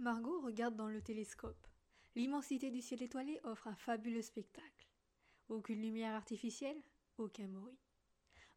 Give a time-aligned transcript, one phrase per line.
[0.00, 1.66] Margot regarde dans le télescope.
[2.14, 4.88] L'immensité du ciel étoilé offre un fabuleux spectacle.
[5.50, 6.82] Aucune lumière artificielle,
[7.18, 7.78] aucun bruit.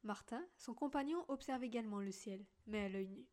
[0.04, 3.28] Martin, son compagnon, observe également le ciel, mais à l'œil nu.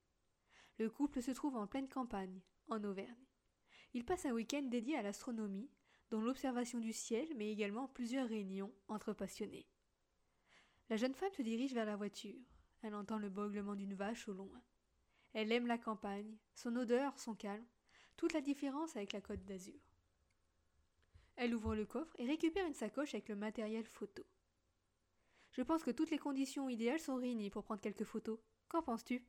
[0.79, 3.29] Le couple se trouve en pleine campagne, en Auvergne.
[3.95, 5.71] Il passe un week-end dédié à l'astronomie,
[6.11, 9.69] dont l'observation du ciel, mais également plusieurs réunions entre passionnés.
[10.89, 12.43] La jeune femme se dirige vers la voiture.
[12.83, 14.61] Elle entend le beuglement d'une vache au loin.
[15.33, 17.65] Elle aime la campagne, son odeur, son calme,
[18.21, 19.81] toute la différence avec la côte d'Azur.
[21.37, 24.23] Elle ouvre le coffre et récupère une sacoche avec le matériel photo.
[25.53, 28.39] Je pense que toutes les conditions idéales sont réunies pour prendre quelques photos.
[28.69, 29.25] Qu'en penses-tu?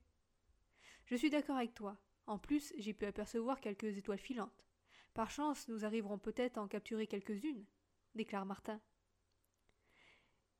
[1.05, 1.97] Je suis d'accord avec toi.
[2.27, 4.67] En plus, j'ai pu apercevoir quelques étoiles filantes.
[5.13, 7.65] Par chance, nous arriverons peut-être à en capturer quelques-unes,
[8.13, 8.81] déclare Martin.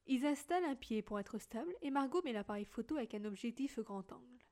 [0.06, 3.78] Ils installent un pied pour être stable et Margot met l'appareil photo avec un objectif
[3.80, 4.46] grand angle.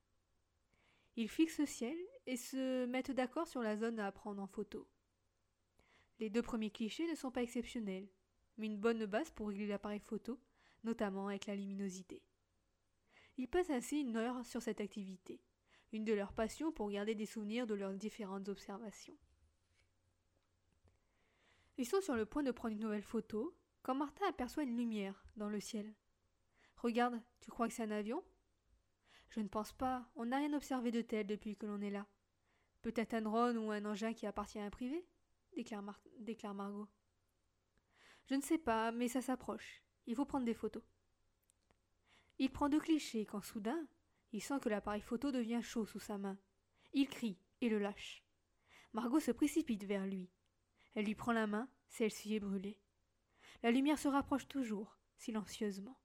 [1.20, 1.98] Ils fixent le ciel
[2.28, 4.88] et se mettent d'accord sur la zone à prendre en photo.
[6.22, 8.08] Les deux premiers clichés ne sont pas exceptionnels,
[8.58, 10.40] mais une bonne base pour régler l'appareil photo
[10.86, 12.24] notamment avec la luminosité.
[13.36, 15.42] Ils passent ainsi une heure sur cette activité,
[15.92, 19.18] une de leurs passions pour garder des souvenirs de leurs différentes observations.
[21.78, 25.22] Ils sont sur le point de prendre une nouvelle photo quand Martin aperçoit une lumière
[25.36, 25.94] dans le ciel.
[26.78, 28.24] Regarde, tu crois que c'est un avion?
[29.30, 32.08] Je ne pense pas, on n'a rien observé de tel depuis que l'on est là.
[32.82, 35.06] Peut-être un drone ou un engin qui appartient à un privé
[36.20, 36.88] déclare, Margot.
[38.28, 39.84] Je ne sais pas, mais ça s'approche.
[40.06, 40.84] Il faut prendre des photos.
[42.38, 43.88] Il prend deux clichés quand soudain,
[44.32, 46.38] il sent que l'appareil photo devient chaud sous sa main.
[46.94, 48.24] Il crie et le lâche.
[48.94, 50.30] Margot se précipite vers lui.
[50.96, 52.80] Elle lui prend la main, celle-ci est brûlée.
[53.64, 56.00] La lumière se rapproche toujours, silencieusement.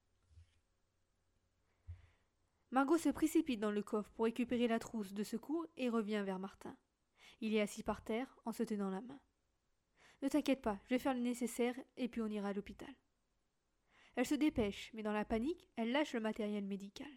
[2.75, 6.39] Margot se précipite dans le coffre pour récupérer la trousse de secours et revient vers
[6.39, 6.75] Martin.
[7.39, 9.21] Il est assis par terre en se tenant la main.
[10.21, 12.93] Ne t'inquiète pas, je vais faire le nécessaire et puis on ira à l'hôpital.
[14.17, 17.07] Elle se dépêche, mais dans la panique, elle lâche le matériel médical.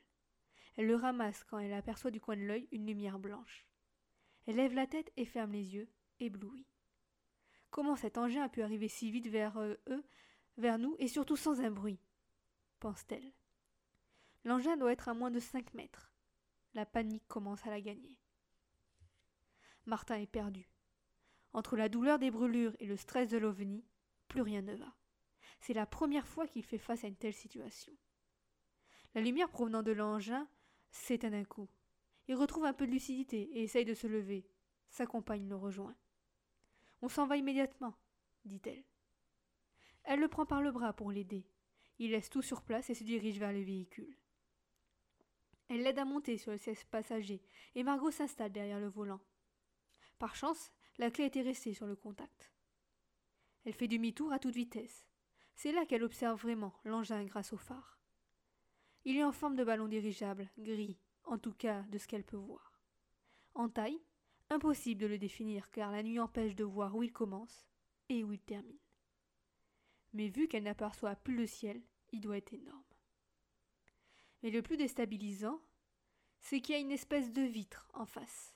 [0.76, 3.66] Elle le ramasse quand elle aperçoit du coin de l'œil une lumière blanche.
[4.46, 6.68] Elle lève la tête et ferme les yeux, éblouie.
[7.70, 10.04] Comment cet engin a pu arriver si vite vers euh, eux,
[10.56, 11.98] vers nous, et surtout sans un bruit?
[12.78, 13.32] pense-t-elle.
[14.48, 16.10] L'engin doit être à moins de cinq mètres.
[16.72, 18.18] La panique commence à la gagner.
[19.84, 20.70] Martin est perdu.
[21.52, 23.84] Entre la douleur des brûlures et le stress de l'ovni,
[24.26, 24.96] plus rien ne va.
[25.60, 27.92] C'est la première fois qu'il fait face à une telle situation.
[29.14, 30.48] La lumière provenant de l'engin
[30.92, 31.68] s'éteint d'un coup.
[32.26, 34.48] Il retrouve un peu de lucidité et essaye de se lever.
[34.88, 35.94] Sa compagne le rejoint.
[37.02, 37.98] On s'en va immédiatement,
[38.46, 38.86] dit-elle.
[40.04, 41.46] Elle le prend par le bras pour l'aider.
[41.98, 44.16] Il laisse tout sur place et se dirige vers le véhicule.
[45.68, 47.42] Elle l'aide à monter sur le siège passager
[47.74, 49.20] et Margot s'installe derrière le volant.
[50.18, 52.50] Par chance, la clé était restée sur le contact.
[53.64, 55.06] Elle fait demi-tour à toute vitesse.
[55.54, 57.98] C'est là qu'elle observe vraiment l'engin grâce au phare.
[59.04, 62.36] Il est en forme de ballon dirigeable, gris, en tout cas de ce qu'elle peut
[62.36, 62.80] voir.
[63.54, 64.00] En taille,
[64.50, 67.66] impossible de le définir car la nuit empêche de voir où il commence
[68.08, 68.78] et où il termine.
[70.12, 72.82] Mais vu qu'elle n'aperçoit plus le ciel, il doit être énorme.
[74.42, 75.60] Mais le plus déstabilisant,
[76.40, 78.54] c'est qu'il y a une espèce de vitre en face,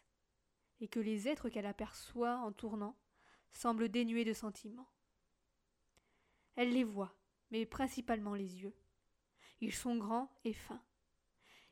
[0.81, 2.97] et que les êtres qu'elle aperçoit en tournant
[3.51, 4.89] semblent dénués de sentiments.
[6.55, 7.15] Elle les voit,
[7.51, 8.75] mais principalement les yeux.
[9.61, 10.83] Ils sont grands et fins.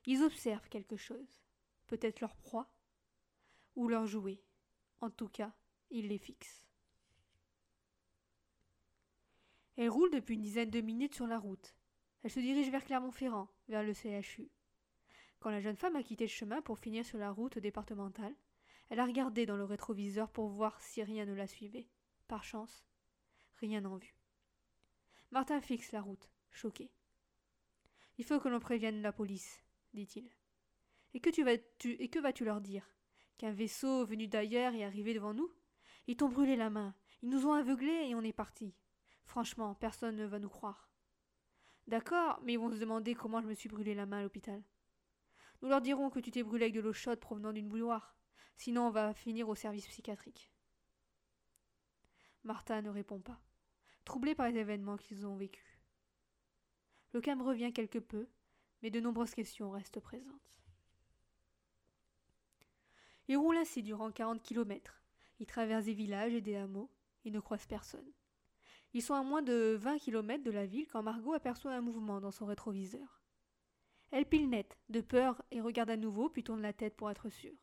[0.06, 1.42] Ils observent quelque chose,
[1.86, 2.72] peut-être leur proie,
[3.76, 4.42] ou leur jouet.
[5.00, 5.54] En tout cas,
[5.90, 6.66] ils les fixent.
[9.76, 11.74] Elle roule depuis une dizaine de minutes sur la route.
[12.22, 14.50] Elle se dirige vers Clermont-Ferrand, vers le CHU.
[15.38, 18.34] Quand la jeune femme a quitté le chemin pour finir sur la route départementale,
[18.90, 21.88] elle a regardé dans le rétroviseur pour voir si rien ne la suivait.
[22.28, 22.84] Par chance,
[23.56, 24.14] rien en vue.
[25.30, 26.90] Martin fixe la route, choqué.
[28.18, 29.64] Il faut que l'on prévienne la police,
[29.94, 30.28] dit-il.
[31.14, 32.84] Et que tu vas tu vas-tu leur dire?
[33.38, 35.50] Qu'un vaisseau venu d'ailleurs est arrivé devant nous?
[36.06, 38.74] Ils t'ont brûlé la main, ils nous ont aveuglés et on est parti.
[39.24, 40.89] Franchement, personne ne va nous croire.
[41.90, 44.62] D'accord, mais ils vont se demander comment je me suis brûlé la main à l'hôpital.
[45.60, 48.16] Nous leur dirons que tu t'es brûlé avec de l'eau chaude provenant d'une bouilloire.
[48.54, 50.52] Sinon, on va finir au service psychiatrique.
[52.44, 53.40] Martin ne répond pas
[54.04, 55.80] troublés par les événements qu'ils ont vécus.
[57.12, 58.28] Le calme revient quelque peu,
[58.82, 60.60] mais de nombreuses questions restent présentes.
[63.26, 65.02] Ils roulent ainsi durant quarante kilomètres.
[65.40, 66.88] Ils traversent des villages et des hameaux
[67.24, 68.12] et ne croisent personne.
[68.92, 72.20] Ils sont à moins de vingt kilomètres de la ville quand Margot aperçoit un mouvement
[72.20, 73.22] dans son rétroviseur.
[74.10, 77.28] Elle pile net, de peur, et regarde à nouveau, puis tourne la tête pour être
[77.28, 77.56] sûre.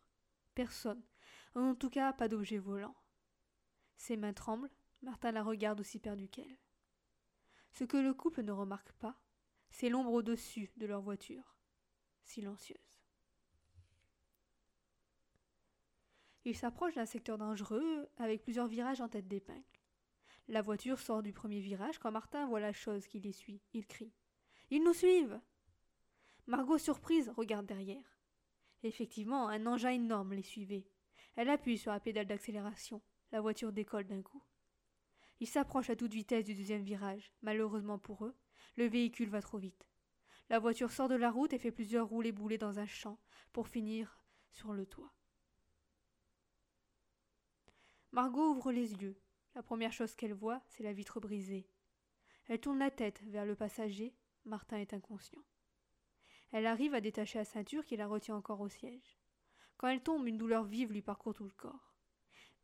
[0.56, 1.04] Personne.
[1.56, 2.96] En tout cas, pas d'objet volant.
[3.98, 4.72] Ses mains tremblent,
[5.02, 6.58] Martin la regarde aussi perdu qu'elle.
[7.74, 9.20] Ce que le couple ne remarque pas,
[9.70, 11.58] c'est l'ombre au-dessus de leur voiture,
[12.24, 12.78] silencieuse.
[16.46, 19.77] Il s'approche d'un secteur dangereux avec plusieurs virages en tête d'épingle.
[20.50, 23.62] La voiture sort du premier virage quand Martin voit la chose qui les suit.
[23.74, 24.14] Il crie.
[24.70, 25.40] Ils nous suivent.
[26.46, 28.18] Margot, surprise, regarde derrière.
[28.84, 30.88] Effectivement, un engin énorme les suivait.
[31.36, 33.02] Elle appuie sur la pédale d'accélération.
[33.34, 34.42] La voiture décolle d'un coup.
[35.42, 37.34] Ils s'approchent à toute vitesse du deuxième virage.
[37.42, 38.36] Malheureusement pour eux,
[38.78, 39.86] le véhicule va trop vite.
[40.50, 43.20] La voiture sort de la route et fait plusieurs roulés boulés dans un champ
[43.52, 44.22] pour finir
[44.52, 45.14] sur le toit.
[48.14, 49.20] Margot ouvre les yeux.
[49.58, 51.68] La première chose qu'elle voit, c'est la vitre brisée.
[52.46, 54.16] Elle tourne la tête vers le passager.
[54.46, 55.42] Martin est inconscient.
[56.52, 59.18] Elle arrive à détacher la ceinture qui la retient encore au siège.
[59.78, 61.96] Quand elle tombe, une douleur vive lui parcourt tout le corps.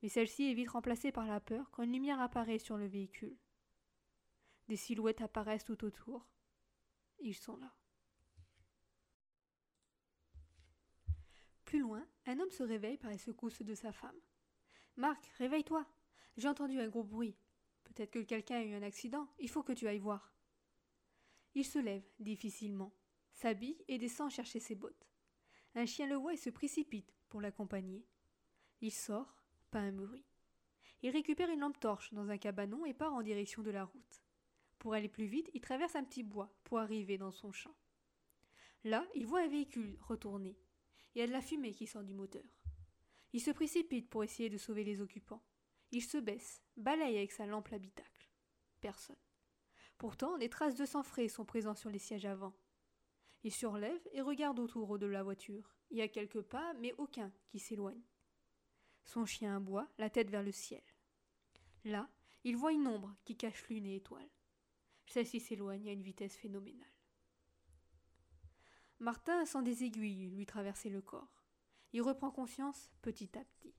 [0.04, 3.40] Mais celle-ci est vite remplacée par la peur quand une lumière apparaît sur le véhicule.
[4.68, 6.28] Des silhouettes apparaissent tout autour.
[7.18, 7.74] Ils sont là.
[11.66, 14.22] Plus loin, un homme se réveille par les secousses de sa femme.
[14.96, 15.88] Marc, réveille-toi.
[16.38, 17.36] J'ai entendu un gros bruit.
[17.84, 19.28] Peut-être que quelqu'un a eu un accident.
[19.40, 20.34] Il faut que tu ailles voir.
[21.56, 22.92] Il se lève, difficilement,
[23.32, 25.08] s'habille et descend chercher ses bottes.
[25.76, 28.06] Un chien le voit et se précipite pour l'accompagner.
[28.82, 29.36] Il sort,
[29.70, 30.26] pas un bruit.
[31.04, 34.24] Il récupère une lampe torche dans un cabanon et part en direction de la route.
[34.80, 37.76] Pour aller plus vite, il traverse un petit bois pour arriver dans son champ.
[38.84, 40.58] Là, il voit un véhicule retourner.
[41.14, 42.44] Il y a de la fumée qui sort du moteur.
[43.32, 45.42] Il se précipite pour essayer de sauver les occupants.
[45.94, 48.28] Il se baisse, balaye avec sa lampe l'habitacle.
[48.82, 49.16] Personne.
[50.00, 52.56] Pourtant, des traces de sang frais sont présentes sur les sièges avant.
[53.44, 55.76] Il surlève et regarde autour de la voiture.
[55.92, 58.02] Il y a quelques pas, mais aucun qui s'éloigne.
[59.06, 60.82] Son chien aboie, la tête vers le ciel.
[61.84, 62.10] Là,
[62.44, 64.32] il voit une ombre qui cache lune et étoile.
[65.06, 66.88] Celle-ci s'éloigne à une vitesse phénoménale.
[68.98, 71.44] Martin sent des aiguilles lui traverser le corps.
[71.92, 73.76] Il reprend conscience petit à petit.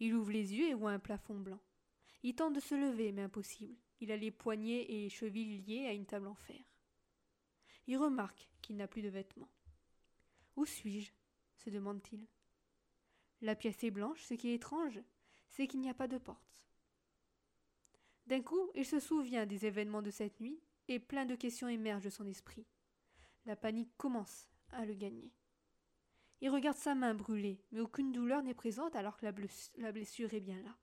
[0.00, 1.60] Il ouvre les yeux et voit un plafond blanc.
[2.22, 3.76] Il tente de se lever, mais impossible.
[4.00, 6.64] Il a les poignets et les chevilles liés à une table en fer.
[7.86, 9.50] Il remarque qu'il n'a plus de vêtements.
[10.56, 11.12] Où suis-je?
[11.56, 12.26] se demande-t-il.
[13.42, 15.00] La pièce est blanche, ce qui est étrange,
[15.48, 16.56] c'est qu'il n'y a pas de porte.
[18.26, 22.04] D'un coup, il se souvient des événements de cette nuit, et plein de questions émergent
[22.04, 22.66] de son esprit.
[23.46, 25.32] La panique commence à le gagner.
[26.40, 30.40] Il regarde sa main brûlée, mais aucune douleur n'est présente alors que la blessure est
[30.40, 30.76] bien là.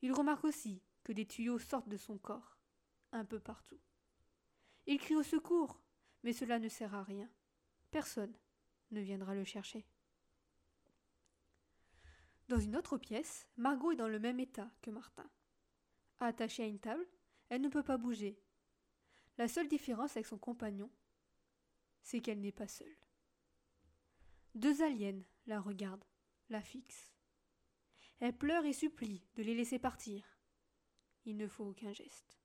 [0.00, 2.56] Il remarque aussi que des tuyaux sortent de son corps,
[3.12, 3.80] un peu partout.
[4.86, 5.80] Il crie au secours,
[6.22, 7.28] mais cela ne sert à rien.
[7.90, 8.34] Personne
[8.90, 9.86] ne viendra le chercher.
[12.48, 15.28] Dans une autre pièce, Margot est dans le même état que Martin.
[16.20, 17.06] Attachée à une table,
[17.48, 18.40] elle ne peut pas bouger.
[19.36, 20.90] La seule différence avec son compagnon,
[22.02, 22.96] c'est qu'elle n'est pas seule.
[24.54, 26.04] Deux aliens la regardent,
[26.48, 27.12] la fixent.
[28.20, 30.24] Elle pleure et supplie de les laisser partir.
[31.24, 32.38] Il ne faut aucun geste.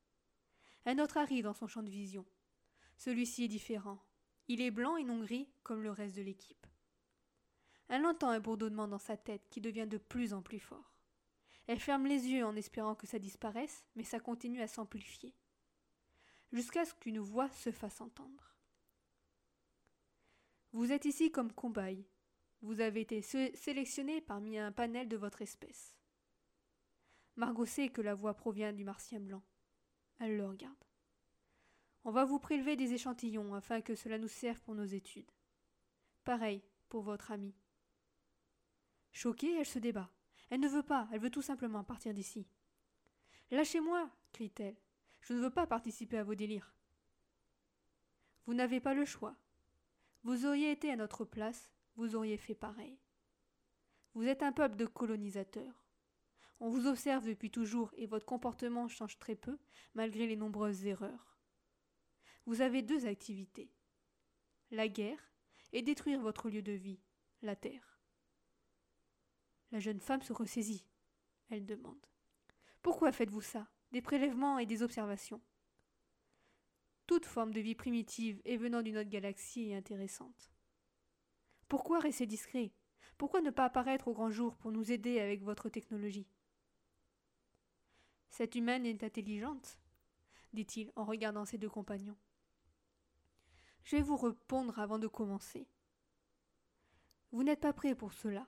[0.85, 2.25] Un autre arrive dans son champ de vision.
[2.97, 4.03] Celui-ci est différent.
[4.47, 6.67] Il est blanc et non gris comme le reste de l'équipe.
[7.87, 10.93] Elle entend un bourdonnement dans sa tête qui devient de plus en plus fort.
[11.67, 15.33] Elle ferme les yeux en espérant que ça disparaisse, mais ça continue à s'amplifier.
[16.51, 18.52] Jusqu'à ce qu'une voix se fasse entendre.
[20.73, 22.05] Vous êtes ici comme cobaye.
[22.61, 25.95] Vous avez été sélectionné parmi un panel de votre espèce.
[27.35, 29.43] Margot sait que la voix provient du martien blanc.
[30.19, 30.83] Elle le regarde.
[32.05, 35.31] On va vous prélever des échantillons afin que cela nous serve pour nos études.
[36.23, 37.55] Pareil pour votre amie.
[39.11, 40.09] Choquée, elle se débat.
[40.49, 42.47] Elle ne veut pas, elle veut tout simplement partir d'ici.
[43.51, 44.77] Lâchez-moi, crie-t-elle.
[45.21, 46.73] Je ne veux pas participer à vos délires.
[48.45, 49.35] Vous n'avez pas le choix.
[50.23, 52.97] Vous auriez été à notre place, vous auriez fait pareil.
[54.13, 55.85] Vous êtes un peuple de colonisateurs.
[56.59, 59.59] On vous observe depuis toujours et votre comportement change très peu,
[59.95, 61.37] malgré les nombreuses erreurs.
[62.45, 63.73] Vous avez deux activités
[64.73, 65.31] la guerre
[65.71, 66.99] et détruire votre lieu de vie,
[67.41, 67.99] la terre.
[69.71, 70.87] La jeune femme se ressaisit.
[71.49, 72.05] Elle demande
[72.81, 73.67] Pourquoi faites-vous ça?
[73.91, 75.41] Des prélèvements et des observations
[77.05, 80.51] toute forme de vie primitive et venant d'une autre galaxie est intéressante.
[81.67, 82.71] Pourquoi rester discret?
[83.17, 86.27] Pourquoi ne pas apparaître au grand jour pour nous aider avec votre technologie?
[88.29, 89.77] Cette humaine est intelligente,
[90.53, 92.17] dit-il en regardant ses deux compagnons.
[93.83, 95.67] Je vais vous répondre avant de commencer.
[97.31, 98.47] Vous n'êtes pas prêt pour cela.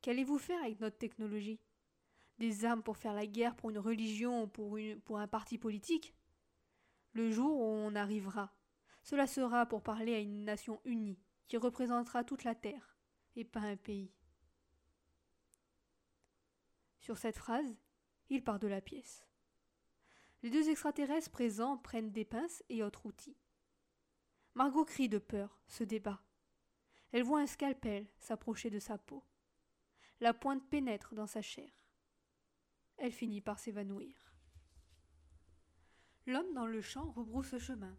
[0.00, 1.60] Qu'allez-vous faire avec notre technologie?
[2.38, 6.14] Des armes pour faire la guerre pour une religion ou pour, pour un parti politique?
[7.12, 8.52] Le jour où on arrivera,
[9.02, 12.96] cela sera pour parler à une nation unie qui représentera toute la Terre
[13.36, 14.12] et pas un pays.
[17.00, 17.76] Sur cette phrase,
[18.28, 19.26] il part de la pièce.
[20.42, 23.38] Les deux extraterrestres présents prennent des pinces et autres outils.
[24.54, 26.22] Margot crie de peur, se débat.
[27.12, 29.24] Elle voit un scalpel s'approcher de sa peau.
[30.20, 31.70] La pointe pénètre dans sa chair.
[32.98, 34.27] Elle finit par s'évanouir.
[36.28, 37.96] L'homme dans le champ rebrousse chemin.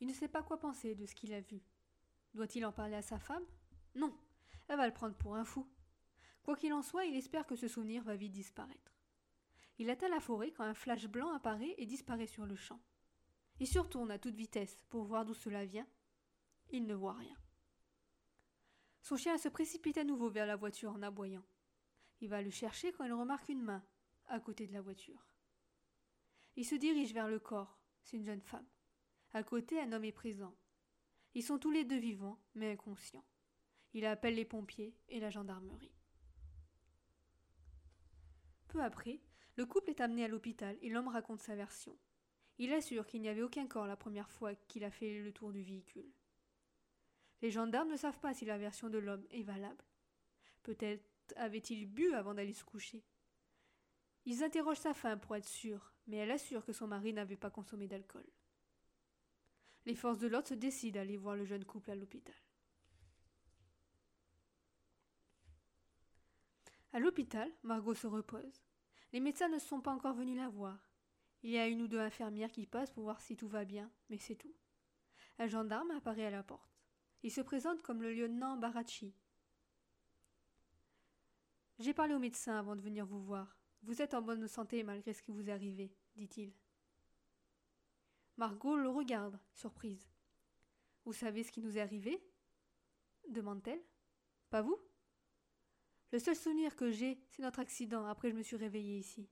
[0.00, 1.62] Il ne sait pas quoi penser de ce qu'il a vu.
[2.34, 3.44] Doit-il en parler à sa femme?
[3.94, 4.12] Non,
[4.66, 5.64] elle va le prendre pour un fou.
[6.42, 8.92] Quoi qu'il en soit, il espère que ce souvenir va vite disparaître.
[9.78, 12.80] Il atteint la forêt quand un flash blanc apparaît et disparaît sur le champ.
[13.60, 15.86] Il se retourne à toute vitesse pour voir d'où cela vient.
[16.70, 17.36] Il ne voit rien.
[19.02, 21.44] Son chien se précipite à nouveau vers la voiture en aboyant.
[22.22, 23.84] Il va le chercher quand il remarque une main
[24.26, 25.31] à côté de la voiture.
[26.56, 27.78] Il se dirige vers le corps.
[28.02, 28.66] C'est une jeune femme.
[29.32, 30.54] À côté, un homme est présent.
[31.34, 33.24] Ils sont tous les deux vivants, mais inconscients.
[33.94, 35.94] Il appelle les pompiers et la gendarmerie.
[38.68, 39.20] Peu après,
[39.56, 41.98] le couple est amené à l'hôpital et l'homme raconte sa version.
[42.58, 45.52] Il assure qu'il n'y avait aucun corps la première fois qu'il a fait le tour
[45.52, 46.10] du véhicule.
[47.40, 49.84] Les gendarmes ne savent pas si la version de l'homme est valable.
[50.62, 51.04] Peut-être
[51.36, 53.04] avait-il bu avant d'aller se coucher.
[54.24, 57.50] Ils interrogent sa femme pour être sûrs, mais elle assure que son mari n'avait pas
[57.50, 58.26] consommé d'alcool.
[59.84, 62.34] Les forces de l'ordre se décident à aller voir le jeune couple à l'hôpital.
[66.92, 68.62] À l'hôpital, Margot se repose.
[69.12, 70.78] Les médecins ne sont pas encore venus la voir.
[71.42, 73.90] Il y a une ou deux infirmières qui passent pour voir si tout va bien,
[74.08, 74.54] mais c'est tout.
[75.38, 76.70] Un gendarme apparaît à la porte.
[77.22, 79.14] Il se présente comme le lieutenant Baracci.
[81.78, 83.61] J'ai parlé au médecin avant de venir vous voir.
[83.82, 86.52] Vous êtes en bonne santé malgré ce qui vous est arrivé, dit-il.
[88.36, 90.08] Margot le regarde, surprise.
[91.04, 92.22] Vous savez ce qui nous est arrivé
[93.28, 93.82] demande-t-elle.
[94.50, 94.78] Pas vous?
[96.12, 99.28] Le seul souvenir que j'ai, c'est notre accident, après je me suis réveillée ici.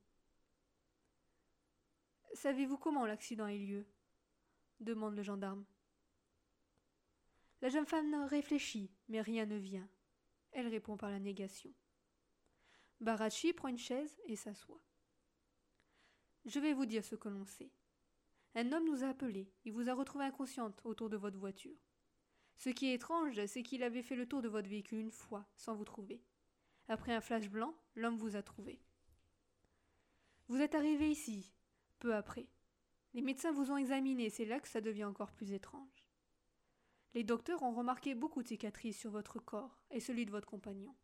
[2.35, 3.87] Savez-vous comment l'accident a eu lieu?
[4.81, 5.65] demande le gendarme.
[7.61, 9.89] La jeune femme réfléchit, mais rien ne vient.
[10.53, 11.75] Elle répond par la négation.
[13.01, 14.83] Barachi prend une chaise et s'assoit.
[16.45, 17.71] Je vais vous dire ce que l'on sait.
[18.55, 19.51] Un homme nous a appelés.
[19.65, 21.79] Il vous a retrouvé inconsciente autour de votre voiture.
[22.57, 25.47] Ce qui est étrange, c'est qu'il avait fait le tour de votre véhicule une fois,
[25.57, 26.23] sans vous trouver.
[26.89, 28.83] Après un flash blanc, l'homme vous a trouvé.
[30.49, 31.55] Vous êtes arrivé ici,
[32.01, 32.49] peu après.
[33.15, 36.07] Les médecins vous ont examiné, c'est là que ça devient encore plus étrange.
[37.15, 40.95] Les docteurs ont remarqué beaucoup de cicatrices sur votre corps et celui de votre compagnon.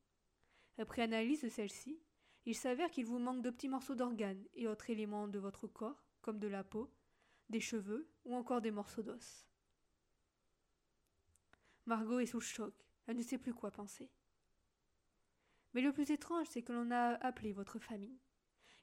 [0.79, 2.01] Après analyse de celle-ci,
[2.45, 6.05] il s'avère qu'il vous manque de petits morceaux d'organes et autres éléments de votre corps,
[6.21, 6.93] comme de la peau,
[7.49, 9.47] des cheveux ou encore des morceaux d'os.
[11.87, 12.75] Margot est sous choc,
[13.07, 14.11] elle ne sait plus quoi penser.
[15.73, 18.19] Mais le plus étrange, c'est que l'on a appelé votre famille.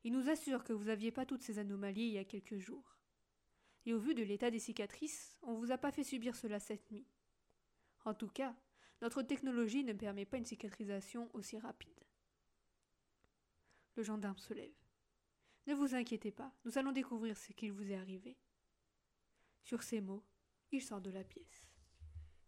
[0.03, 2.97] Il nous assure que vous n'aviez pas toutes ces anomalies il y a quelques jours.
[3.85, 6.59] Et au vu de l'état des cicatrices, on ne vous a pas fait subir cela
[6.59, 7.07] cette nuit.
[8.05, 8.55] En tout cas,
[9.01, 11.99] notre technologie ne permet pas une cicatrisation aussi rapide.
[13.95, 14.73] Le gendarme se lève.
[15.67, 18.37] Ne vous inquiétez pas, nous allons découvrir ce qu'il vous est arrivé.
[19.63, 20.23] Sur ces mots,
[20.71, 21.67] il sort de la pièce.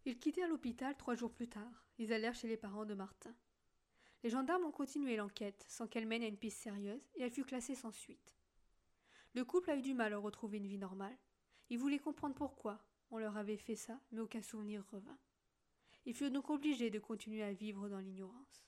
[0.04, 1.84] Ils quittèrent l'hôpital trois jours plus tard.
[1.98, 3.34] Ils allèrent chez les parents de Martin.
[4.22, 7.44] Les gendarmes ont continué l'enquête sans qu'elle mène à une piste sérieuse et elle fut
[7.44, 8.32] classée sans suite.
[9.34, 11.16] Le couple a eu du mal à retrouver une vie normale.
[11.70, 15.18] Ils voulaient comprendre pourquoi on leur avait fait ça, mais aucun souvenir revint.
[16.06, 18.66] Ils furent donc obligés de continuer à vivre dans l'ignorance.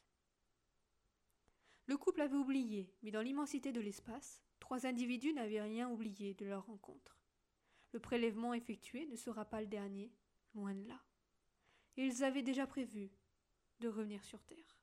[1.86, 6.44] Le couple avait oublié, mais dans l'immensité de l'espace, trois individus n'avaient rien oublié de
[6.44, 7.16] leur rencontre.
[7.92, 10.12] Le prélèvement effectué ne sera pas le dernier,
[10.54, 11.00] loin de là.
[11.96, 13.10] ils avaient déjà prévu
[13.80, 14.77] de revenir sur Terre.